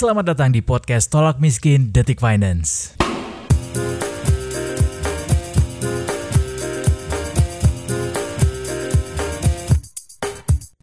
Selamat 0.00 0.32
datang 0.32 0.48
di 0.48 0.64
podcast 0.64 1.12
Tolak 1.12 1.44
Miskin 1.44 1.92
Detik 1.92 2.24
Finance. 2.24 2.96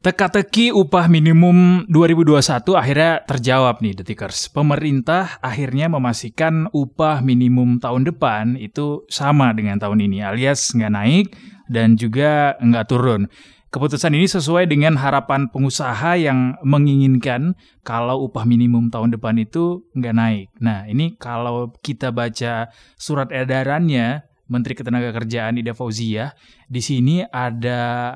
Teka-teki 0.05 0.69
upah 0.69 1.09
minimum 1.09 1.89
2021 1.89 2.77
akhirnya 2.77 3.25
terjawab 3.25 3.81
nih 3.81 3.97
Detikers. 3.97 4.53
Pemerintah 4.53 5.41
akhirnya 5.41 5.89
memastikan 5.89 6.69
upah 6.69 7.25
minimum 7.25 7.81
tahun 7.81 8.05
depan 8.05 8.53
itu 8.53 9.01
sama 9.09 9.49
dengan 9.57 9.81
tahun 9.81 9.97
ini 9.97 10.21
alias 10.21 10.77
nggak 10.77 10.93
naik 10.93 11.33
dan 11.65 11.97
juga 11.97 12.53
nggak 12.61 12.85
turun. 12.85 13.25
Keputusan 13.67 14.15
ini 14.15 14.31
sesuai 14.31 14.63
dengan 14.71 14.95
harapan 14.95 15.51
pengusaha 15.51 16.15
yang 16.15 16.55
menginginkan 16.63 17.51
kalau 17.83 18.23
upah 18.23 18.47
minimum 18.47 18.87
tahun 18.87 19.11
depan 19.11 19.35
itu 19.43 19.83
nggak 19.91 20.15
naik. 20.15 20.47
Nah 20.63 20.87
ini 20.87 21.19
kalau 21.19 21.75
kita 21.83 22.15
baca 22.15 22.71
surat 22.95 23.27
edarannya 23.27 24.23
Menteri 24.47 24.71
Ketenagakerjaan 24.71 25.59
Ida 25.59 25.75
Fauzia, 25.75 26.31
di 26.71 26.79
sini 26.79 27.27
ada 27.27 28.15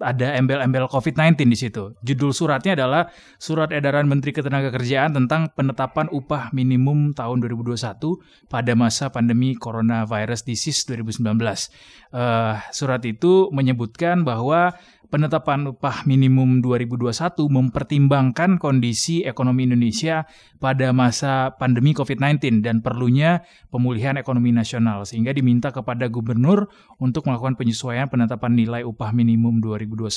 ada 0.00 0.34
embel-embel 0.34 0.88
COVID-19 0.88 1.44
di 1.44 1.58
situ. 1.58 1.92
Judul 2.00 2.32
suratnya 2.32 2.72
adalah 2.72 3.12
Surat 3.36 3.68
Edaran 3.68 4.08
Menteri 4.08 4.32
Ketenagakerjaan 4.32 5.12
tentang 5.12 5.52
penetapan 5.52 6.08
upah 6.08 6.50
minimum 6.56 7.12
tahun 7.12 7.44
2021 7.44 8.48
pada 8.48 8.72
masa 8.72 9.12
pandemi 9.12 9.54
coronavirus 9.54 10.48
disease 10.48 10.88
2019. 10.88 11.20
Uh, 12.08 12.56
surat 12.72 13.04
itu 13.04 13.52
menyebutkan 13.52 14.24
bahwa 14.24 14.72
penetapan 15.08 15.72
upah 15.72 16.04
minimum 16.04 16.60
2021 16.60 17.12
mempertimbangkan 17.48 18.60
kondisi 18.60 19.24
ekonomi 19.24 19.64
Indonesia 19.64 20.28
pada 20.60 20.92
masa 20.92 21.56
pandemi 21.56 21.96
COVID-19 21.96 22.60
dan 22.60 22.84
perlunya 22.84 23.40
pemulihan 23.72 24.20
ekonomi 24.20 24.52
nasional 24.52 25.08
sehingga 25.08 25.32
diminta 25.32 25.72
kepada 25.72 26.12
gubernur 26.12 26.68
untuk 27.00 27.24
melakukan 27.24 27.56
penyesuaian 27.56 28.12
penetapan 28.12 28.52
nilai 28.52 28.84
upah 28.84 29.16
minimum 29.16 29.64
2021 29.64 30.12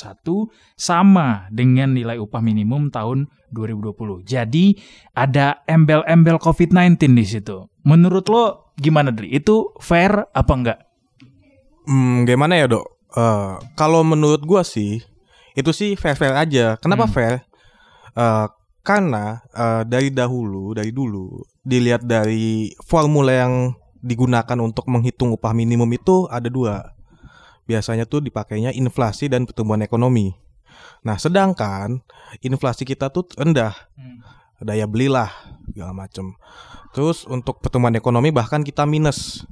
sama 0.76 1.48
dengan 1.48 1.96
nilai 1.96 2.20
upah 2.20 2.44
minimum 2.44 2.92
tahun 2.92 3.32
2020. 3.52 4.28
Jadi 4.28 4.76
ada 5.16 5.64
embel-embel 5.68 6.40
COVID-19 6.40 7.16
di 7.16 7.24
situ. 7.24 7.68
Menurut 7.84 8.28
lo 8.28 8.74
gimana 8.76 9.12
Dri? 9.12 9.32
Itu 9.32 9.76
fair 9.80 10.28
apa 10.32 10.52
enggak? 10.52 10.78
Hmm, 11.88 12.24
gimana 12.24 12.56
ya 12.56 12.70
dok? 12.70 12.91
Uh, 13.12 13.60
kalau 13.76 14.00
menurut 14.00 14.40
gua 14.40 14.64
sih 14.64 15.04
itu 15.52 15.70
sih 15.72 15.94
fair 16.00 16.16
fair 16.16 16.32
aja. 16.32 16.80
Kenapa 16.80 17.04
hmm. 17.04 17.12
fair? 17.12 17.34
Uh, 18.16 18.48
karena 18.82 19.40
uh, 19.54 19.86
dari 19.86 20.10
dahulu, 20.10 20.74
dari 20.74 20.90
dulu 20.90 21.44
dilihat 21.62 22.02
dari 22.02 22.74
formula 22.82 23.30
yang 23.30 23.54
digunakan 24.02 24.58
untuk 24.58 24.90
menghitung 24.90 25.30
upah 25.30 25.54
minimum 25.54 25.86
itu 25.94 26.26
ada 26.26 26.50
dua. 26.50 26.90
Biasanya 27.62 28.10
tuh 28.10 28.18
dipakainya 28.26 28.74
inflasi 28.74 29.30
dan 29.30 29.46
pertumbuhan 29.46 29.86
ekonomi. 29.86 30.34
Nah, 31.06 31.14
sedangkan 31.14 32.02
inflasi 32.42 32.82
kita 32.82 33.14
tuh 33.14 33.30
rendah. 33.38 33.70
Hmm. 33.94 34.18
Daya 34.62 34.86
belilah 34.86 35.30
segala 35.70 35.94
macam. 35.94 36.34
Terus 36.94 37.26
untuk 37.26 37.62
pertumbuhan 37.62 37.94
ekonomi 37.94 38.34
bahkan 38.34 38.66
kita 38.66 38.82
minus. 38.82 39.46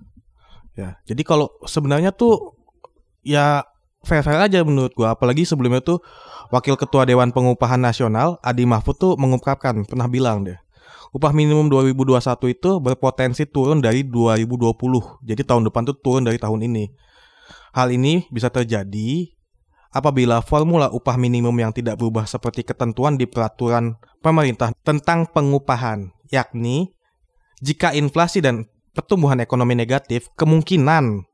Ya, 0.78 0.98
jadi 1.06 1.22
kalau 1.26 1.50
sebenarnya 1.66 2.14
tuh 2.14 2.59
ya 3.20 3.64
fair-fair 4.04 4.40
aja 4.40 4.64
menurut 4.64 4.92
gua. 4.96 5.16
Apalagi 5.16 5.44
sebelumnya 5.44 5.84
tuh 5.84 6.00
Wakil 6.50 6.74
Ketua 6.74 7.06
Dewan 7.06 7.30
Pengupahan 7.30 7.78
Nasional 7.78 8.40
Adi 8.42 8.66
Mahfud 8.66 8.96
tuh 8.98 9.12
mengungkapkan 9.14 9.86
pernah 9.86 10.10
bilang 10.10 10.42
deh 10.42 10.58
upah 11.10 11.34
minimum 11.34 11.66
2021 11.66 12.54
itu 12.54 12.70
berpotensi 12.78 13.42
turun 13.50 13.82
dari 13.82 14.06
2020 14.06 15.26
jadi 15.26 15.42
tahun 15.42 15.66
depan 15.66 15.82
tuh 15.90 15.96
turun 15.98 16.22
dari 16.26 16.38
tahun 16.38 16.66
ini. 16.70 16.90
Hal 17.70 17.94
ini 17.94 18.26
bisa 18.34 18.50
terjadi 18.50 19.30
apabila 19.94 20.42
formula 20.42 20.90
upah 20.90 21.18
minimum 21.18 21.54
yang 21.54 21.74
tidak 21.74 21.98
berubah 21.98 22.26
seperti 22.26 22.62
ketentuan 22.62 23.18
di 23.18 23.26
peraturan 23.26 23.98
pemerintah 24.22 24.74
tentang 24.86 25.26
pengupahan 25.30 26.14
yakni 26.30 26.94
jika 27.62 27.94
inflasi 27.94 28.42
dan 28.42 28.66
pertumbuhan 28.94 29.38
ekonomi 29.42 29.78
negatif 29.78 30.30
kemungkinan 30.34 31.29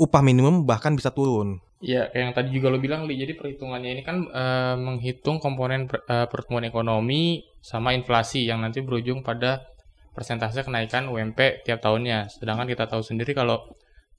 upah 0.00 0.22
minimum 0.24 0.64
bahkan 0.64 0.96
bisa 0.96 1.12
turun. 1.12 1.60
Iya, 1.82 2.14
kayak 2.14 2.22
yang 2.22 2.34
tadi 2.34 2.48
juga 2.54 2.70
lo 2.70 2.78
bilang, 2.78 3.10
Li. 3.10 3.18
Jadi 3.18 3.34
perhitungannya 3.34 3.90
ini 3.90 4.02
kan 4.06 4.22
uh, 4.30 4.78
menghitung 4.78 5.42
komponen 5.42 5.90
per, 5.90 6.06
uh, 6.06 6.30
pertumbuhan 6.30 6.70
ekonomi 6.70 7.42
sama 7.58 7.90
inflasi 7.90 8.46
yang 8.46 8.62
nanti 8.62 8.78
berujung 8.86 9.26
pada 9.26 9.66
persentase 10.14 10.62
kenaikan 10.62 11.10
UMP 11.10 11.66
tiap 11.66 11.82
tahunnya. 11.82 12.30
Sedangkan 12.30 12.70
kita 12.70 12.86
tahu 12.86 13.02
sendiri 13.02 13.34
kalau 13.34 13.66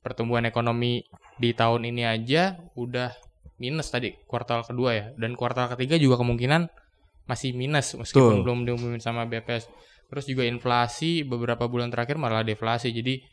pertumbuhan 0.03 0.43
ekonomi 0.43 1.07
di 1.39 1.55
tahun 1.55 1.87
ini 1.87 2.03
aja 2.03 2.59
udah 2.75 3.15
minus 3.63 3.87
tadi 3.87 4.11
kuartal 4.27 4.67
kedua 4.67 4.89
ya, 4.91 5.05
dan 5.15 5.39
kuartal 5.39 5.71
ketiga 5.71 5.95
juga 5.95 6.19
kemungkinan 6.19 6.67
masih 7.23 7.55
minus 7.55 7.95
meskipun 7.95 8.41
Tuh. 8.41 8.43
belum 8.43 8.67
diumumin 8.67 8.99
sama 8.99 9.23
BPS. 9.23 9.71
Terus 10.11 10.27
juga 10.27 10.43
inflasi 10.43 11.23
beberapa 11.23 11.71
bulan 11.71 11.87
terakhir 11.87 12.19
malah 12.19 12.43
deflasi. 12.43 12.91
Jadi 12.91 13.23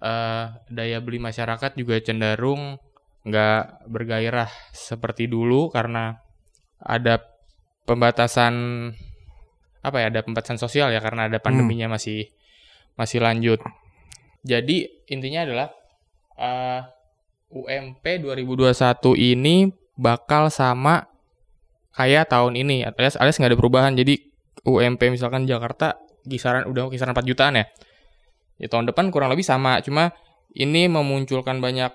uh, 0.00 0.56
daya 0.68 0.98
beli 1.00 1.20
masyarakat 1.20 1.76
juga 1.76 2.00
cenderung 2.02 2.80
nggak 3.26 3.90
bergairah 3.90 4.50
seperti 4.70 5.26
dulu 5.26 5.68
karena 5.74 6.22
ada 6.78 7.18
pembatasan 7.86 8.54
apa 9.82 9.96
ya 10.02 10.06
ada 10.10 10.20
pembatasan 10.22 10.58
sosial 10.58 10.90
ya 10.90 10.98
karena 10.98 11.30
ada 11.30 11.38
pandeminya 11.38 11.90
hmm. 11.90 11.94
masih 11.94 12.20
masih 12.98 13.22
lanjut. 13.22 13.62
Jadi 14.46 15.06
intinya 15.10 15.42
adalah 15.46 15.68
uh, 16.38 16.80
UMP 17.50 18.02
2021 18.02 18.74
ini 19.14 19.70
bakal 19.98 20.50
sama 20.50 21.06
kayak 21.94 22.30
tahun 22.30 22.58
ini 22.58 22.86
alias 22.86 23.18
alias 23.18 23.38
nggak 23.38 23.54
ada 23.54 23.58
perubahan. 23.58 23.92
Jadi 23.94 24.18
UMP 24.66 25.02
misalkan 25.10 25.46
Jakarta 25.46 25.98
kisaran 26.26 26.66
udah 26.66 26.90
kisaran 26.90 27.14
4 27.14 27.22
jutaan 27.22 27.54
ya 27.62 27.66
ya 28.56 28.66
tahun 28.68 28.90
depan 28.90 29.12
kurang 29.12 29.32
lebih 29.32 29.44
sama. 29.46 29.80
Cuma 29.80 30.12
ini 30.56 30.88
memunculkan 30.88 31.60
banyak 31.60 31.92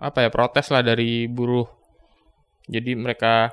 apa 0.00 0.18
ya 0.24 0.30
protes 0.32 0.70
lah 0.72 0.80
dari 0.80 1.26
buruh. 1.26 1.66
Jadi 2.70 2.94
mereka 2.94 3.50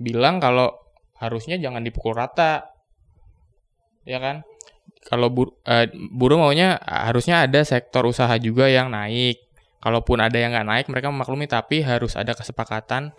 bilang 0.00 0.40
kalau 0.40 0.72
harusnya 1.20 1.60
jangan 1.60 1.84
dipukul 1.84 2.16
rata. 2.16 2.72
Ya 4.06 4.22
kan? 4.22 4.46
Kalau 5.06 5.30
bur, 5.30 5.54
uh, 5.66 5.86
buruh 6.14 6.38
maunya 6.38 6.82
harusnya 6.82 7.46
ada 7.46 7.62
sektor 7.62 8.06
usaha 8.06 8.32
juga 8.42 8.66
yang 8.66 8.90
naik. 8.90 9.38
Kalaupun 9.78 10.18
ada 10.18 10.34
yang 10.34 10.50
nggak 10.50 10.66
naik 10.66 10.86
mereka 10.90 11.14
memaklumi 11.14 11.46
tapi 11.46 11.84
harus 11.84 12.18
ada 12.18 12.34
kesepakatan 12.34 13.14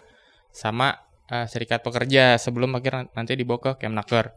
sama 0.51 1.07
uh, 1.31 1.45
serikat 1.47 1.83
pekerja 1.83 2.35
sebelum 2.39 2.75
akhir 2.75 3.11
nanti 3.15 3.35
dibawa 3.35 3.59
ke 3.61 3.71
Kemnaker 3.85 4.33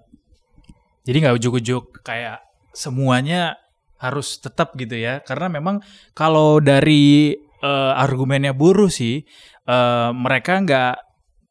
jadi 1.07 1.17
nggak 1.27 1.37
ujuk-ujuk 1.41 2.05
kayak 2.05 2.45
semuanya 2.75 3.57
harus 4.01 4.41
tetap 4.41 4.73
gitu 4.81 4.97
ya 4.97 5.21
karena 5.21 5.53
memang 5.53 5.85
kalau 6.17 6.59
dari 6.59 7.37
uh, 7.61 7.93
argumennya 7.95 8.57
buruh 8.57 8.89
sih 8.89 9.23
uh, 9.69 10.11
mereka 10.17 10.57
nggak 10.65 10.97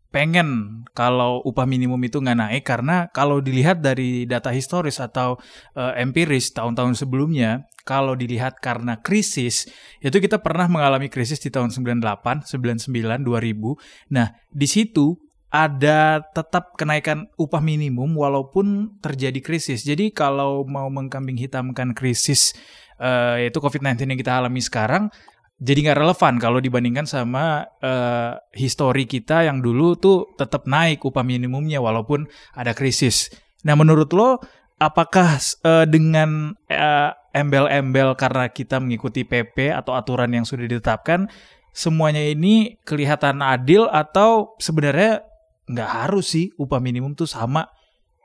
pengen 0.10 0.82
kalau 0.98 1.38
upah 1.46 1.70
minimum 1.70 2.02
itu 2.02 2.18
nggak 2.18 2.40
naik 2.42 2.64
karena 2.66 3.06
kalau 3.14 3.38
dilihat 3.38 3.86
dari 3.86 4.26
data 4.26 4.50
historis 4.50 4.98
atau 4.98 5.38
uh, 5.78 5.94
empiris 5.94 6.50
tahun-tahun 6.58 6.98
sebelumnya 6.98 7.70
kalau 7.86 8.18
dilihat 8.18 8.58
karena 8.58 8.98
krisis 8.98 9.70
itu 10.02 10.18
kita 10.18 10.42
pernah 10.42 10.66
mengalami 10.66 11.14
krisis 11.14 11.38
di 11.42 11.54
tahun 11.54 11.70
98, 11.74 12.46
99, 12.46 13.26
2000. 13.26 14.14
Nah, 14.14 14.34
di 14.50 14.68
situ 14.70 15.29
ada 15.50 16.22
tetap 16.30 16.78
kenaikan 16.78 17.26
upah 17.34 17.62
minimum 17.62 18.14
walaupun 18.14 18.98
terjadi 19.02 19.42
krisis. 19.42 19.82
Jadi 19.82 20.14
kalau 20.14 20.62
mau 20.66 20.86
mengkambing 20.94 21.42
hitamkan 21.42 21.98
krisis 21.98 22.54
uh, 23.02 23.38
yaitu 23.42 23.58
COVID-19 23.58 24.14
yang 24.14 24.20
kita 24.22 24.34
alami 24.38 24.62
sekarang, 24.62 25.10
jadi 25.58 25.90
nggak 25.90 26.00
relevan 26.00 26.34
kalau 26.38 26.62
dibandingkan 26.62 27.10
sama 27.10 27.66
uh, 27.82 28.38
histori 28.54 29.10
kita 29.10 29.50
yang 29.50 29.60
dulu 29.60 29.98
tuh 29.98 30.32
tetap 30.38 30.70
naik 30.70 31.02
upah 31.02 31.26
minimumnya 31.26 31.82
walaupun 31.82 32.30
ada 32.54 32.78
krisis. 32.78 33.34
Nah 33.66 33.74
menurut 33.74 34.14
lo 34.14 34.40
apakah 34.78 35.36
uh, 35.66 35.84
dengan 35.90 36.54
embel 36.70 37.18
embel-embel 37.30 38.18
karena 38.18 38.50
kita 38.50 38.82
mengikuti 38.82 39.22
PP 39.22 39.70
atau 39.70 39.94
aturan 39.94 40.34
yang 40.34 40.50
sudah 40.50 40.66
ditetapkan 40.66 41.30
semuanya 41.70 42.26
ini 42.26 42.82
kelihatan 42.82 43.46
adil 43.46 43.86
atau 43.86 44.58
sebenarnya 44.58 45.29
nggak 45.70 45.90
harus 45.90 46.34
sih 46.34 46.50
upah 46.58 46.82
minimum 46.82 47.14
tuh 47.14 47.30
sama. 47.30 47.70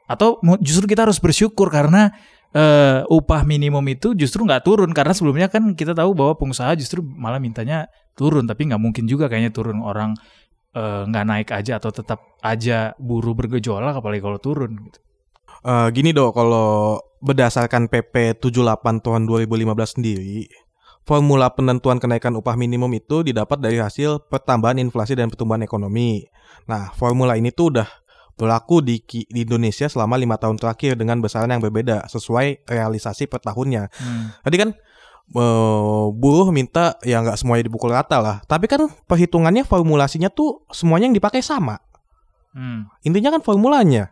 Atau 0.09 0.41
justru 0.61 0.89
kita 0.89 1.09
harus 1.09 1.21
bersyukur 1.21 1.69
karena 1.73 2.13
uh, 2.53 3.05
upah 3.09 3.45
minimum 3.45 3.85
itu 3.93 4.17
justru 4.17 4.45
nggak 4.49 4.65
turun. 4.65 4.91
Karena 4.97 5.13
sebelumnya 5.13 5.53
kan 5.53 5.77
kita 5.77 5.93
tahu 5.93 6.17
bahwa 6.17 6.35
pengusaha 6.41 6.73
justru 6.75 7.05
malah 7.05 7.39
mintanya 7.39 7.89
turun. 8.17 8.49
Tapi 8.49 8.73
nggak 8.73 8.81
mungkin 8.81 9.05
juga 9.05 9.29
kayaknya 9.29 9.53
turun 9.53 9.85
orang 9.85 10.17
nggak 10.75 11.25
uh, 11.25 11.29
naik 11.31 11.55
aja 11.55 11.79
atau 11.79 11.95
tetap 11.95 12.35
aja 12.43 12.99
buruh 12.99 13.31
bergejolak 13.31 13.95
apalagi 13.95 14.19
kalau 14.19 14.43
turun 14.43 14.75
gitu. 14.91 14.99
Eh, 15.65 15.89
gini 15.97 16.13
dok, 16.13 16.37
kalau 16.37 17.01
berdasarkan 17.25 17.89
PP 17.89 18.37
78 18.37 19.01
tahun 19.01 19.25
2015 19.25 19.97
sendiri, 19.97 20.45
formula 21.05 21.53
penentuan 21.53 22.01
kenaikan 22.01 22.33
upah 22.35 22.57
minimum 22.57 22.89
itu 22.97 23.21
didapat 23.21 23.61
dari 23.61 23.79
hasil 23.79 24.25
pertambahan 24.29 24.81
inflasi 24.81 25.15
dan 25.15 25.29
pertumbuhan 25.29 25.61
ekonomi. 25.61 26.25
Nah, 26.65 26.91
formula 26.97 27.37
ini 27.37 27.53
tuh 27.53 27.77
udah 27.77 27.89
berlaku 28.35 28.83
di, 28.83 28.99
di 29.07 29.47
Indonesia 29.47 29.87
selama 29.87 30.19
lima 30.19 30.35
tahun 30.41 30.59
terakhir 30.59 30.99
dengan 30.99 31.23
besaran 31.23 31.53
yang 31.55 31.63
berbeda 31.63 32.11
sesuai 32.11 32.67
realisasi 32.67 33.31
per 33.31 33.39
tahunnya. 33.45 33.93
Hmm. 33.95 34.35
Tadi 34.43 34.57
kan 34.59 34.71
eh, 35.39 36.07
buruh 36.11 36.51
minta 36.51 36.99
ya 37.07 37.23
nggak 37.23 37.39
semuanya 37.39 37.71
dipukul 37.71 37.95
rata 37.95 38.19
lah, 38.19 38.37
tapi 38.51 38.67
kan 38.67 38.91
perhitungannya 39.07 39.63
formulasinya 39.63 40.33
tuh 40.35 40.67
semuanya 40.75 41.13
yang 41.13 41.17
dipakai 41.21 41.45
sama. 41.45 41.79
Hmm. 42.57 42.91
Intinya 43.07 43.39
kan 43.39 43.43
formulanya. 43.45 44.11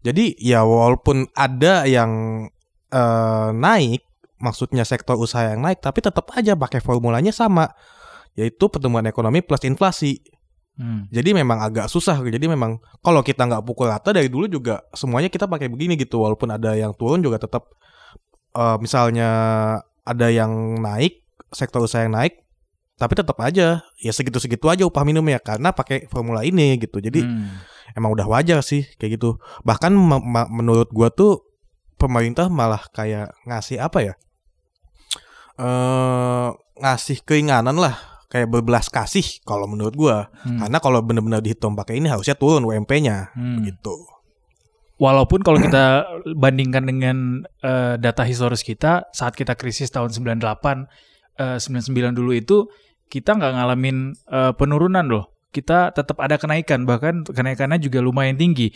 Jadi 0.00 0.38
ya 0.40 0.64
walaupun 0.64 1.28
ada 1.36 1.84
yang 1.84 2.10
eh, 2.88 3.48
naik, 3.52 4.07
maksudnya 4.38 4.86
sektor 4.86 5.18
usaha 5.18 5.50
yang 5.54 5.62
naik, 5.62 5.82
tapi 5.82 6.02
tetap 6.02 6.30
aja 6.34 6.54
pakai 6.54 6.78
formulanya 6.82 7.34
sama, 7.34 7.70
yaitu 8.38 8.70
pertumbuhan 8.70 9.06
ekonomi 9.06 9.42
plus 9.42 9.62
inflasi. 9.66 10.22
Hmm. 10.78 11.10
Jadi 11.10 11.34
memang 11.34 11.58
agak 11.58 11.90
susah. 11.90 12.22
Jadi 12.22 12.46
memang 12.46 12.78
kalau 13.02 13.18
kita 13.26 13.50
nggak 13.50 13.66
pukul 13.66 13.90
rata 13.90 14.14
dari 14.14 14.30
dulu 14.30 14.46
juga 14.46 14.86
semuanya 14.94 15.26
kita 15.26 15.50
pakai 15.50 15.66
begini 15.66 15.98
gitu. 15.98 16.22
Walaupun 16.22 16.54
ada 16.54 16.78
yang 16.78 16.94
turun 16.94 17.18
juga 17.18 17.42
tetap 17.42 17.66
eh, 18.54 18.76
misalnya 18.78 19.30
ada 20.06 20.26
yang 20.30 20.78
naik, 20.78 21.26
sektor 21.50 21.82
usaha 21.82 22.06
yang 22.06 22.14
naik, 22.14 22.46
tapi 22.94 23.18
tetap 23.18 23.34
aja 23.42 23.82
ya 23.98 24.12
segitu-segitu 24.14 24.70
aja 24.70 24.86
upah 24.86 25.02
minimumnya 25.02 25.42
karena 25.42 25.74
pakai 25.74 26.06
formula 26.06 26.46
ini 26.46 26.78
gitu. 26.78 27.02
Jadi 27.02 27.26
Hmm. 27.26 27.58
emang 27.98 28.14
udah 28.14 28.30
wajar 28.30 28.62
sih 28.62 28.86
kayak 29.02 29.18
gitu. 29.18 29.34
Bahkan 29.66 29.90
menurut 30.50 30.94
gua 30.94 31.10
tuh 31.10 31.42
pemerintah 31.98 32.46
malah 32.46 32.86
kayak 32.94 33.34
ngasih 33.50 33.82
apa 33.82 33.98
ya? 34.02 34.14
Eh 35.58 36.48
ngasih 36.78 37.26
keringanan 37.26 37.74
lah, 37.74 38.22
kayak 38.30 38.46
berbelas 38.46 38.86
kasih 38.86 39.42
kalau 39.42 39.66
menurut 39.66 39.94
gua. 39.98 40.30
Hmm. 40.46 40.62
Karena 40.62 40.78
kalau 40.78 41.02
benar-benar 41.02 41.42
dihitung 41.42 41.74
pakai 41.74 41.98
ini 41.98 42.06
harusnya 42.06 42.38
turun 42.38 42.62
UMP-nya 42.62 43.34
Hmm. 43.34 43.66
gitu. 43.66 43.98
Walaupun 44.98 45.42
kalau 45.46 45.58
kita 45.62 46.06
bandingkan 46.42 46.86
dengan 46.86 47.16
eh, 47.62 47.94
data 47.98 48.22
historis 48.26 48.62
kita 48.62 49.10
saat 49.14 49.34
kita 49.34 49.54
krisis 49.58 49.90
tahun 49.90 50.10
98 50.10 50.86
eh, 51.38 51.58
99 51.58 52.18
dulu 52.18 52.32
itu 52.34 52.66
kita 53.10 53.34
nggak 53.38 53.52
ngalamin 53.58 54.14
eh, 54.14 54.52
penurunan 54.54 55.06
loh. 55.06 55.34
Kita 55.48 55.96
tetap 55.96 56.20
ada 56.20 56.36
kenaikan 56.36 56.84
bahkan 56.84 57.24
kenaikannya 57.24 57.80
juga 57.80 58.04
lumayan 58.04 58.36
tinggi. 58.36 58.68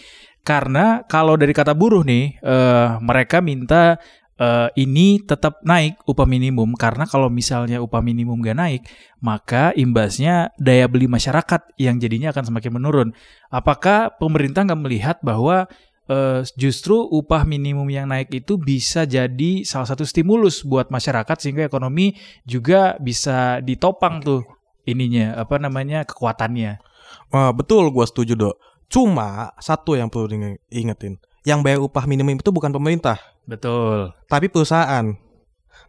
Karena 0.42 1.04
kalau 1.04 1.36
dari 1.38 1.52
kata 1.52 1.74
buruh 1.74 2.02
nih 2.02 2.38
eh, 2.40 2.88
mereka 3.02 3.38
minta 3.44 3.98
eh, 4.42 4.68
ini 4.82 5.22
tetap 5.22 5.62
naik 5.62 6.02
upah 6.02 6.26
minimum 6.26 6.74
karena 6.74 7.06
kalau 7.06 7.30
misalnya 7.30 7.78
upah 7.78 8.02
minimum 8.02 8.42
gak 8.42 8.58
naik 8.58 8.82
maka 9.22 9.70
imbasnya 9.78 10.50
daya 10.58 10.90
beli 10.90 11.06
masyarakat 11.06 11.78
yang 11.78 12.02
jadinya 12.02 12.34
akan 12.34 12.50
semakin 12.50 12.72
menurun. 12.74 13.08
Apakah 13.54 14.18
pemerintah 14.18 14.66
nggak 14.66 14.82
melihat 14.82 15.16
bahwa 15.22 15.70
eh, 16.10 16.42
justru 16.58 16.98
upah 16.98 17.46
minimum 17.46 17.86
yang 17.86 18.10
naik 18.10 18.34
itu 18.34 18.58
bisa 18.58 19.06
jadi 19.06 19.62
salah 19.62 19.86
satu 19.86 20.02
stimulus 20.02 20.66
buat 20.66 20.90
masyarakat 20.90 21.38
sehingga 21.38 21.62
ekonomi 21.62 22.18
juga 22.42 22.98
bisa 22.98 23.62
ditopang 23.62 24.18
tuh 24.18 24.42
ininya 24.82 25.38
apa 25.38 25.62
namanya 25.62 26.02
kekuatannya. 26.02 26.82
Wah, 27.30 27.54
betul 27.54 27.88
gua 27.94 28.04
setuju, 28.08 28.34
Dok. 28.34 28.56
Cuma 28.92 29.54
satu 29.56 29.96
yang 29.96 30.12
perlu 30.12 30.28
diinge- 30.28 30.60
ingetin. 30.68 31.16
Yang 31.42 31.60
bayar 31.66 31.80
upah 31.82 32.04
minimum 32.06 32.38
itu 32.38 32.50
bukan 32.54 32.70
pemerintah, 32.70 33.18
Betul. 33.44 34.14
tapi 34.30 34.46
perusahaan. 34.46 35.10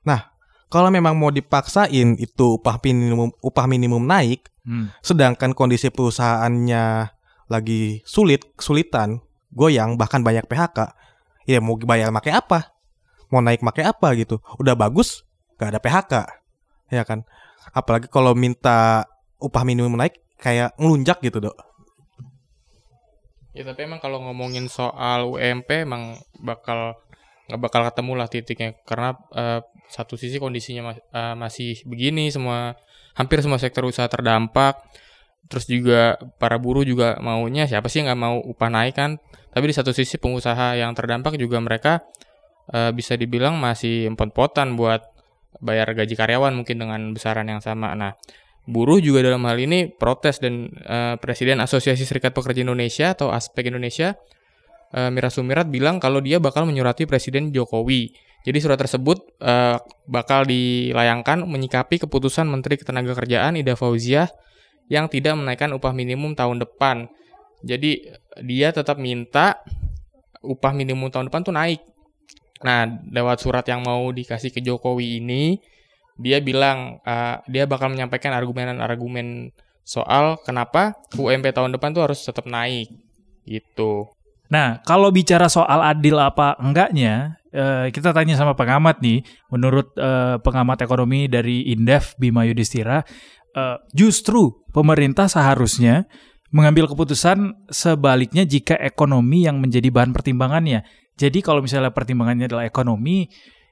Nah, 0.01 0.33
kalau 0.73 0.89
memang 0.89 1.13
mau 1.13 1.29
dipaksain 1.29 2.17
itu 2.17 2.57
upah 2.57 2.81
minimum 2.81 3.29
upah 3.37 3.69
minimum 3.69 4.01
naik, 4.09 4.49
Hmm. 4.63 4.89
sedangkan 5.03 5.51
kondisi 5.53 5.91
perusahaannya 5.91 7.11
lagi 7.51 8.01
sulit, 8.07 8.55
kesulitan, 8.57 9.19
goyang, 9.53 9.99
bahkan 9.99 10.23
banyak 10.25 10.47
PHK, 10.49 10.95
ya 11.45 11.59
mau 11.61 11.77
bayar 11.77 12.09
pakai 12.09 12.33
apa? 12.33 12.73
Mau 13.29 13.43
naik 13.43 13.61
pakai 13.61 13.85
apa 13.85 14.07
gitu? 14.17 14.39
Udah 14.57 14.73
bagus, 14.73 15.21
gak 15.59 15.75
ada 15.75 15.79
PHK, 15.83 16.13
ya 16.89 17.03
kan? 17.05 17.27
Apalagi 17.75 18.07
kalau 18.09 18.33
minta 18.33 19.05
upah 19.37 19.61
minimum 19.67 19.93
naik, 19.99 20.17
kayak 20.39 20.73
ngelunjak 20.79 21.21
gitu 21.21 21.39
dok. 21.43 21.55
Ya 23.53 23.61
tapi 23.61 23.85
emang 23.85 24.01
kalau 24.01 24.17
ngomongin 24.25 24.65
soal 24.65 25.29
UMP 25.29 25.85
emang 25.85 26.17
bakal 26.41 26.97
nggak 27.49 27.61
bakal 27.61 27.81
ketemu 27.85 28.11
lah 28.17 28.27
titiknya. 28.27 28.69
Karena 28.83 29.13
eh, 29.33 29.61
satu 29.93 30.17
sisi 30.17 30.41
kondisinya 30.41 30.93
mas- 30.93 31.05
eh, 31.13 31.35
masih 31.37 31.85
begini 31.85 32.33
semua 32.33 32.73
hampir 33.13 33.45
semua 33.45 33.61
sektor 33.61 33.85
usaha 33.85 34.09
terdampak. 34.09 34.81
Terus 35.49 35.69
juga 35.69 36.17
para 36.41 36.57
buruh 36.57 36.81
juga 36.87 37.19
maunya 37.21 37.69
siapa 37.69 37.91
sih 37.91 38.01
nggak 38.01 38.19
mau 38.19 38.41
upah 38.41 38.69
naik 38.73 38.97
kan? 38.97 39.21
Tapi 39.53 39.69
di 39.69 39.75
satu 39.77 39.93
sisi 39.93 40.17
pengusaha 40.17 40.73
yang 40.73 40.97
terdampak 40.97 41.37
juga 41.37 41.61
mereka 41.61 42.01
eh, 42.73 42.89
bisa 42.89 43.13
dibilang 43.13 43.53
masih 43.61 44.09
empot-potan 44.09 44.73
buat 44.73 45.05
bayar 45.61 45.93
gaji 45.93 46.17
karyawan 46.17 46.57
mungkin 46.57 46.81
dengan 46.81 47.13
besaran 47.13 47.45
yang 47.45 47.61
sama. 47.61 47.93
Nah 47.93 48.17
buruh 48.63 49.03
juga 49.03 49.19
dalam 49.23 49.43
hal 49.43 49.59
ini 49.59 49.91
protes 49.91 50.39
dan 50.39 50.71
eh, 50.71 51.15
Presiden 51.19 51.59
Asosiasi 51.59 52.07
Serikat 52.07 52.31
Pekerja 52.31 52.63
Indonesia 52.63 53.11
atau 53.11 53.31
Aspek 53.31 53.67
Indonesia 53.67 54.15
eh, 54.95 55.09
Mira 55.11 55.27
Sumirat 55.27 55.67
bilang 55.67 55.99
kalau 55.99 56.23
dia 56.23 56.39
bakal 56.39 56.63
menyurati 56.63 57.03
Presiden 57.03 57.51
Jokowi. 57.51 58.15
Jadi 58.43 58.57
surat 58.59 58.79
tersebut 58.79 59.23
eh, 59.43 59.77
bakal 60.07 60.47
dilayangkan 60.47 61.43
menyikapi 61.43 61.99
keputusan 62.07 62.47
Menteri 62.47 62.79
Ketenagakerjaan 62.79 63.59
Ida 63.59 63.75
Fauziah 63.75 64.31
yang 64.91 65.07
tidak 65.07 65.35
menaikkan 65.39 65.71
upah 65.75 65.91
minimum 65.95 66.35
tahun 66.35 66.63
depan. 66.63 67.07
Jadi 67.63 68.11
dia 68.43 68.75
tetap 68.75 68.99
minta 68.99 69.63
upah 70.43 70.75
minimum 70.75 71.07
tahun 71.07 71.31
depan 71.31 71.41
tuh 71.47 71.55
naik. 71.55 71.79
Nah, 72.63 72.87
lewat 73.11 73.43
surat 73.43 73.63
yang 73.67 73.83
mau 73.83 74.07
dikasih 74.11 74.51
ke 74.51 74.63
Jokowi 74.63 75.19
ini, 75.19 75.59
dia 76.19 76.37
bilang 76.39 77.01
uh, 77.03 77.41
dia 77.49 77.65
bakal 77.65 77.89
menyampaikan 77.89 78.33
argumen-argumen 78.33 79.49
soal 79.83 80.39
kenapa 80.41 80.95
UMP 81.13 81.51
tahun 81.51 81.75
depan 81.75 81.91
tuh 81.91 82.03
harus 82.07 82.23
tetap 82.23 82.47
naik 82.47 82.87
gitu. 83.43 84.07
Nah, 84.47 84.79
kalau 84.85 85.11
bicara 85.11 85.51
soal 85.51 85.81
adil 85.83 86.19
apa 86.19 86.55
enggaknya, 86.61 87.41
eh, 87.51 87.89
kita 87.91 88.13
tanya 88.15 88.37
sama 88.39 88.53
pengamat 88.53 89.01
nih. 89.01 89.25
Menurut 89.51 89.91
eh, 89.97 90.37
pengamat 90.39 90.85
ekonomi 90.85 91.25
dari 91.25 91.73
Indef 91.73 92.15
Bima 92.21 92.45
Yudhistira, 92.45 93.01
eh, 93.55 93.77
justru 93.91 94.63
pemerintah 94.71 95.25
seharusnya 95.25 96.05
mengambil 96.53 96.85
keputusan 96.85 97.65
sebaliknya 97.73 98.45
jika 98.45 98.77
ekonomi 98.77 99.49
yang 99.49 99.57
menjadi 99.57 99.89
bahan 99.89 100.13
pertimbangannya. 100.13 100.85
Jadi 101.17 101.41
kalau 101.41 101.65
misalnya 101.65 101.89
pertimbangannya 101.89 102.45
adalah 102.45 102.65
ekonomi, 102.69 103.25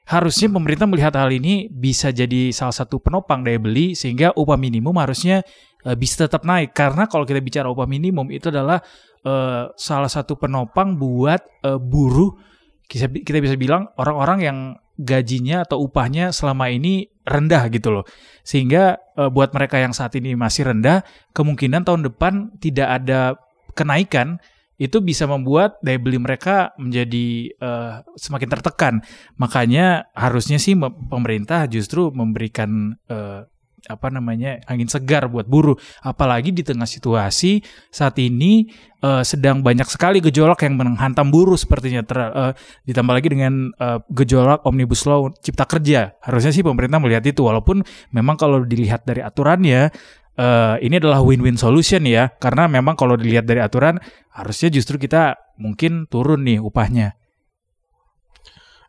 harusnya 0.08 0.50
pemerintah 0.50 0.86
melihat 0.90 1.14
hal 1.14 1.30
ini 1.30 1.70
bisa 1.70 2.10
jadi 2.10 2.50
salah 2.50 2.74
satu 2.74 2.98
penopang 2.98 3.46
daya 3.46 3.62
beli 3.62 3.94
sehingga 3.94 4.34
upah 4.34 4.58
minimum 4.58 4.98
harusnya 4.98 5.46
eh, 5.86 5.96
bisa 5.96 6.26
tetap 6.26 6.42
naik. 6.42 6.74
Karena 6.74 7.06
kalau 7.06 7.22
kita 7.22 7.38
bicara 7.38 7.70
upah 7.70 7.86
minimum 7.86 8.28
itu 8.34 8.50
adalah 8.50 8.82
eh, 9.22 9.64
salah 9.74 10.10
satu 10.10 10.34
penopang 10.38 10.98
buat 10.98 11.40
eh, 11.62 11.78
buruh 11.78 12.34
kita, 12.88 13.38
bisa 13.40 13.56
bilang 13.56 13.88
orang-orang 13.96 14.38
yang 14.44 14.58
gajinya 15.00 15.64
atau 15.64 15.80
upahnya 15.88 16.30
selama 16.30 16.68
ini 16.68 17.08
rendah 17.24 17.70
gitu 17.72 17.88
loh 17.94 18.04
sehingga 18.44 19.00
eh, 19.16 19.30
buat 19.32 19.56
mereka 19.56 19.80
yang 19.80 19.96
saat 19.96 20.12
ini 20.18 20.36
masih 20.36 20.68
rendah 20.68 21.06
kemungkinan 21.32 21.86
tahun 21.86 22.12
depan 22.12 22.58
tidak 22.60 22.88
ada 23.02 23.40
kenaikan 23.72 24.36
itu 24.82 24.98
bisa 24.98 25.30
membuat 25.30 25.78
daya 25.78 26.02
beli 26.02 26.18
mereka 26.18 26.74
menjadi 26.74 27.54
eh, 27.54 27.92
semakin 28.18 28.48
tertekan. 28.50 28.94
Makanya 29.38 30.10
harusnya 30.18 30.58
sih 30.58 30.74
me- 30.74 30.90
pemerintah 31.06 31.70
justru 31.70 32.10
memberikan 32.10 32.98
eh, 33.06 33.46
apa 33.82 34.14
namanya 34.14 34.62
angin 34.70 34.86
segar 34.86 35.26
buat 35.26 35.46
buruh. 35.46 35.74
Apalagi 36.06 36.54
di 36.54 36.62
tengah 36.62 36.86
situasi 36.86 37.62
saat 37.90 38.18
ini 38.18 38.66
eh, 39.02 39.22
sedang 39.22 39.62
banyak 39.62 39.86
sekali 39.86 40.18
gejolak 40.18 40.66
yang 40.66 40.74
menghantam 40.78 41.30
buruh 41.30 41.58
sepertinya. 41.58 42.02
Ter, 42.02 42.18
eh, 42.18 42.52
ditambah 42.90 43.14
lagi 43.14 43.28
dengan 43.30 43.70
eh, 43.74 43.98
gejolak 44.10 44.66
omnibus 44.66 45.06
law 45.06 45.30
cipta 45.38 45.66
kerja. 45.66 46.18
Harusnya 46.22 46.50
sih 46.50 46.66
pemerintah 46.66 46.98
melihat 46.98 47.22
itu 47.22 47.42
walaupun 47.46 47.86
memang 48.10 48.34
kalau 48.34 48.62
dilihat 48.66 49.06
dari 49.06 49.22
aturannya 49.22 49.94
eh, 50.38 50.76
ini 50.84 50.96
adalah 51.00 51.20
win-win 51.20 51.56
solution 51.60 52.04
ya 52.08 52.32
karena 52.40 52.68
memang 52.68 52.96
kalau 52.96 53.16
dilihat 53.16 53.44
dari 53.44 53.60
aturan 53.60 54.00
harusnya 54.32 54.72
justru 54.72 54.96
kita 54.96 55.36
mungkin 55.60 56.08
turun 56.08 56.44
nih 56.46 56.60
upahnya 56.62 57.16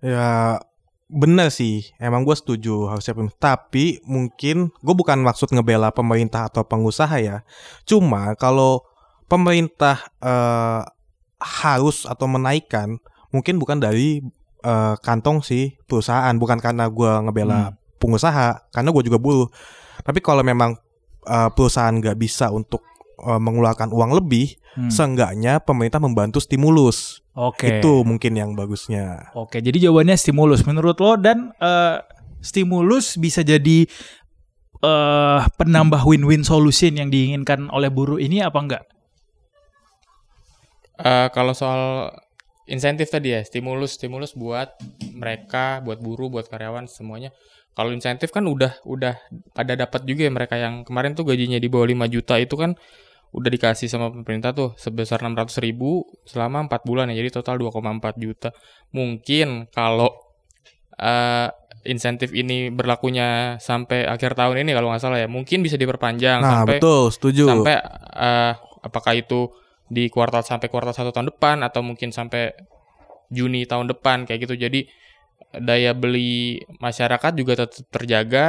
Ya 0.03 0.59
bener 1.07 1.47
sih, 1.47 1.87
emang 1.95 2.27
gue 2.27 2.35
setuju 2.35 2.91
harusnya 2.91 3.15
Tapi 3.39 4.03
mungkin 4.03 4.75
gue 4.83 4.95
bukan 4.95 5.23
maksud 5.23 5.55
ngebela 5.55 5.95
pemerintah 5.95 6.51
atau 6.51 6.67
pengusaha 6.67 7.15
ya. 7.23 7.47
Cuma 7.87 8.35
kalau 8.35 8.83
pemerintah 9.31 10.03
eh, 10.19 10.83
harus 11.39 12.03
atau 12.03 12.27
menaikkan, 12.27 12.99
mungkin 13.31 13.63
bukan 13.63 13.79
dari 13.79 14.19
eh, 14.63 14.95
kantong 14.99 15.39
si 15.39 15.79
perusahaan, 15.87 16.35
bukan 16.35 16.59
karena 16.59 16.91
gua 16.91 17.23
ngebela 17.23 17.71
Hmm. 17.71 17.75
pengusaha, 18.03 18.67
karena 18.75 18.91
gue 18.91 19.03
juga 19.07 19.15
buruh. 19.15 19.47
Tapi 20.03 20.19
kalau 20.19 20.43
memang 20.43 20.75
eh, 21.23 21.49
perusahaan 21.55 21.93
nggak 21.95 22.17
bisa 22.19 22.51
untuk 22.51 22.83
eh, 23.23 23.39
mengeluarkan 23.39 23.89
uang 23.91 24.19
lebih, 24.19 24.59
Hmm. 24.73 24.89
seenggaknya 24.89 25.61
pemerintah 25.61 26.01
membantu 26.01 26.41
stimulus. 26.41 27.21
Oke. 27.37 27.77
Itu 27.77 28.01
mungkin 28.01 28.33
yang 28.33 28.57
bagusnya. 28.57 29.29
Oke, 29.37 29.61
jadi 29.61 29.85
jawabannya 29.85 30.17
stimulus 30.17 30.65
menurut 30.65 30.97
lo 30.97 31.13
dan 31.13 31.53
eh, 31.61 32.01
stimulus 32.41 33.21
bisa 33.21 33.45
jadi 33.45 33.85
eh 34.83 35.41
penambah 35.55 36.01
win-win 36.03 36.41
solution 36.41 36.97
yang 36.97 37.13
diinginkan 37.13 37.69
oleh 37.69 37.93
buruh 37.93 38.17
ini 38.17 38.41
apa 38.41 38.59
enggak? 38.59 38.83
Eh, 40.99 41.27
kalau 41.33 41.53
soal 41.53 42.09
insentif 42.65 43.09
tadi 43.13 43.33
ya, 43.33 43.41
stimulus 43.45 43.97
stimulus 43.97 44.33
buat 44.33 44.73
mereka, 45.13 45.85
buat 45.85 46.01
buruh, 46.01 46.33
buat 46.33 46.49
karyawan 46.49 46.89
semuanya. 46.89 47.29
Kalau 47.73 47.89
insentif 47.89 48.29
kan 48.29 48.45
udah 48.45 48.77
udah 48.85 49.17
pada 49.51 49.73
dapat 49.73 50.05
juga 50.05 50.29
ya 50.29 50.31
mereka. 50.31 50.55
Yang 50.57 50.85
kemarin 50.85 51.17
tuh 51.17 51.25
gajinya 51.25 51.57
di 51.57 51.67
bawah 51.69 51.89
5 51.89 52.05
juta 52.05 52.37
itu 52.37 52.53
kan 52.53 52.77
udah 53.33 53.49
dikasih 53.49 53.89
sama 53.89 54.13
pemerintah 54.13 54.53
tuh 54.53 54.77
sebesar 54.77 55.25
600 55.25 55.57
ribu 55.57 56.05
selama 56.23 56.69
4 56.69 56.85
bulan 56.85 57.09
ya. 57.09 57.17
Jadi 57.17 57.29
total 57.33 57.57
2,4 57.57 58.13
juta. 58.21 58.49
Mungkin 58.93 59.73
kalau 59.73 60.13
eh, 61.01 61.49
insentif 61.83 62.31
ini 62.31 62.69
berlakunya 62.69 63.57
sampai 63.59 64.05
akhir 64.07 64.37
tahun 64.37 64.63
ini 64.63 64.71
kalau 64.71 64.93
nggak 64.93 65.01
salah 65.03 65.19
ya 65.19 65.27
mungkin 65.27 65.59
bisa 65.65 65.75
diperpanjang 65.75 66.39
Nah, 66.39 66.63
sampai 66.63 66.77
betul, 66.79 67.11
setuju. 67.11 67.43
sampai 67.49 67.75
eh, 68.13 68.53
apakah 68.85 69.13
itu 69.17 69.49
di 69.89 70.07
kuartal 70.13 70.45
sampai 70.45 70.69
kuartal 70.71 70.95
satu 70.95 71.09
tahun 71.09 71.33
depan 71.33 71.65
atau 71.65 71.81
mungkin 71.81 72.13
sampai 72.13 72.53
Juni 73.33 73.65
tahun 73.65 73.89
depan 73.89 74.29
kayak 74.29 74.45
gitu. 74.45 74.55
Jadi 74.69 74.85
daya 75.59 75.93
beli 75.93 76.65
masyarakat 76.81 77.31
juga 77.37 77.53
tetap 77.65 77.85
terjaga 77.93 78.45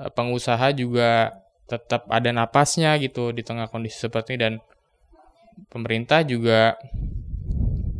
eh, 0.00 0.10
pengusaha 0.12 0.72
juga 0.72 1.36
tetap 1.66 2.06
ada 2.08 2.30
napasnya 2.30 2.94
gitu 3.02 3.34
di 3.34 3.42
tengah 3.42 3.66
kondisi 3.66 3.98
seperti 3.98 4.38
ini 4.38 4.40
dan 4.40 4.54
pemerintah 5.68 6.22
juga 6.22 6.78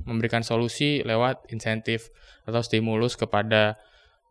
memberikan 0.06 0.46
solusi 0.46 1.02
lewat 1.02 1.50
insentif 1.50 2.14
atau 2.46 2.62
stimulus 2.62 3.18
kepada 3.18 3.74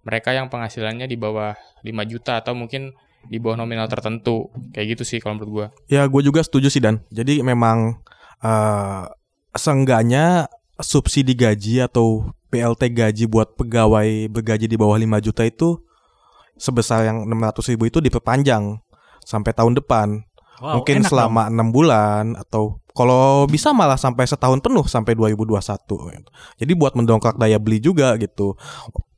mereka 0.08 0.32
yang 0.32 0.48
penghasilannya 0.48 1.04
di 1.10 1.20
bawah 1.20 1.52
5 1.84 1.92
juta 2.08 2.40
atau 2.40 2.56
mungkin 2.56 2.96
di 3.28 3.42
bawah 3.42 3.60
nominal 3.60 3.90
tertentu 3.92 4.54
kayak 4.72 4.96
gitu 4.96 5.04
sih 5.04 5.18
kalau 5.20 5.42
menurut 5.42 5.52
gua 5.52 5.68
Ya, 5.90 6.06
gue 6.06 6.22
juga 6.22 6.46
setuju 6.46 6.70
sih 6.70 6.80
Dan. 6.80 7.02
Jadi 7.10 7.42
memang 7.42 8.00
eh 8.40 9.04
seenggaknya 9.56 10.52
subsidi 10.78 11.34
gaji 11.34 11.82
atau 11.88 12.36
PLT 12.56 12.82
gaji 12.96 13.26
buat 13.28 13.60
pegawai 13.60 14.32
bergaji 14.32 14.72
di 14.72 14.80
bawah 14.80 14.96
5 14.96 15.26
juta 15.28 15.44
itu 15.44 15.76
sebesar 16.56 17.04
yang 17.04 17.28
600 17.28 17.72
ribu 17.76 17.84
itu 17.92 18.00
diperpanjang 18.00 18.80
sampai 19.28 19.52
tahun 19.52 19.76
depan. 19.76 20.24
Wow, 20.64 20.80
Mungkin 20.80 21.04
enak 21.04 21.12
selama 21.12 21.52
enam 21.52 21.76
bulan 21.76 22.40
atau 22.40 22.80
kalau 22.96 23.44
bisa 23.44 23.76
malah 23.76 24.00
sampai 24.00 24.24
setahun 24.24 24.64
penuh 24.64 24.88
sampai 24.88 25.12
2021. 25.20 25.60
gitu. 26.16 26.32
Jadi 26.64 26.72
buat 26.80 26.96
mendongkrak 26.96 27.36
daya 27.36 27.60
beli 27.60 27.84
juga 27.84 28.16
gitu. 28.16 28.56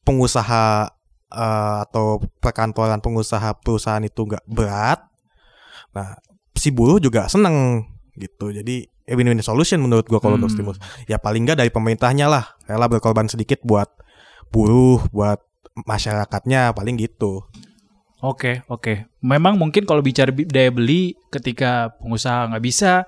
Pengusaha 0.01 0.89
eh, 1.29 1.77
atau 1.85 2.25
perkantoran 2.41 2.97
pengusaha 2.97 3.53
perusahaan 3.61 4.01
itu 4.01 4.17
nggak 4.17 4.49
berat. 4.49 5.05
Nah, 5.93 6.17
si 6.57 6.73
buruh 6.73 6.97
juga 6.97 7.29
seneng 7.29 7.85
gitu. 8.17 8.49
Jadi 8.49 8.89
win-win 9.07 9.39
solution 9.39 9.79
menurut 9.79 10.03
gua 10.05 10.19
kalau 10.19 10.35
untuk 10.35 10.51
Hmm. 10.51 10.57
stimulus. 10.57 10.79
Ya 11.07 11.15
paling 11.15 11.47
nggak 11.47 11.63
dari 11.63 11.71
pemerintahnya 11.71 12.27
lah, 12.27 12.45
rela 12.67 12.87
berkorban 12.87 13.31
sedikit 13.31 13.63
buat 13.63 13.87
buruh, 14.51 15.03
buat 15.11 15.39
masyarakatnya 15.77 16.73
paling 16.73 16.97
gitu. 16.97 17.45
Oke, 18.17 18.65
oke. 18.65 19.05
Memang 19.21 19.61
mungkin 19.61 19.85
kalau 19.85 20.01
bicara 20.01 20.33
bi- 20.33 20.49
daya 20.49 20.73
beli 20.73 21.13
ketika 21.29 21.93
pengusaha 22.01 22.49
nggak 22.49 22.63
bisa 22.65 23.05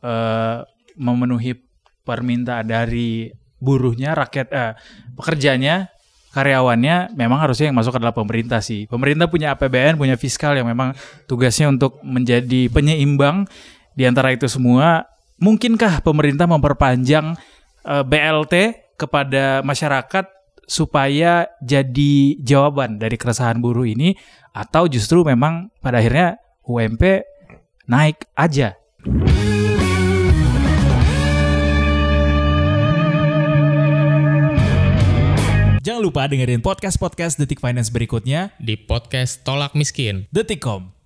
eh, 0.00 0.58
memenuhi 0.96 1.54
permintaan 2.02 2.66
dari 2.66 3.30
buruhnya, 3.60 4.16
rakyat 4.16 4.48
eh, 4.50 4.72
pekerjanya, 5.14 5.86
karyawannya, 6.32 7.12
memang 7.14 7.38
harusnya 7.38 7.70
yang 7.70 7.78
masuk 7.78 8.00
adalah 8.00 8.16
pemerintah 8.16 8.58
sih. 8.58 8.88
Pemerintah 8.88 9.28
punya 9.28 9.52
APBN, 9.54 10.00
punya 10.00 10.16
fiskal 10.16 10.56
yang 10.56 10.66
memang 10.66 10.96
tugasnya 11.28 11.68
untuk 11.68 12.00
menjadi 12.02 12.72
penyeimbang 12.72 13.46
di 13.92 14.08
antara 14.08 14.32
itu 14.32 14.48
semua. 14.48 15.06
Mungkinkah 15.42 16.06
pemerintah 16.06 16.46
memperpanjang 16.46 17.34
eh, 17.82 18.04
BLT 18.06 18.54
kepada 18.94 19.58
masyarakat 19.66 20.30
supaya 20.70 21.50
jadi 21.58 22.38
jawaban 22.38 23.02
dari 23.02 23.18
keresahan 23.18 23.58
buruh 23.58 23.82
ini 23.82 24.14
atau 24.54 24.86
justru 24.86 25.26
memang 25.26 25.74
pada 25.82 25.98
akhirnya 25.98 26.38
UMP 26.62 27.26
naik 27.90 28.22
aja. 28.38 28.78
Jangan 35.82 36.02
lupa 36.06 36.30
dengerin 36.30 36.62
podcast-podcast 36.62 37.42
Detik 37.42 37.58
Finance 37.58 37.90
berikutnya 37.90 38.54
di 38.62 38.78
podcast 38.78 39.42
Tolak 39.42 39.74
Miskin 39.74 40.30
Detikcom. 40.30 41.01